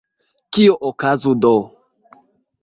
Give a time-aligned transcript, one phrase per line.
[0.53, 1.53] Kio okazu do?